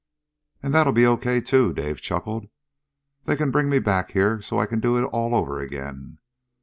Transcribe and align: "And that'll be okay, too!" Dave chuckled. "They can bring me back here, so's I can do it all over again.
"And 0.63 0.73
that'll 0.73 0.93
be 0.93 1.05
okay, 1.05 1.39
too!" 1.41 1.73
Dave 1.73 2.01
chuckled. 2.01 2.47
"They 3.25 3.35
can 3.35 3.51
bring 3.51 3.69
me 3.69 3.77
back 3.77 4.13
here, 4.13 4.41
so's 4.41 4.59
I 4.59 4.65
can 4.65 4.79
do 4.79 4.97
it 4.97 5.03
all 5.05 5.35
over 5.35 5.59
again. 5.59 6.17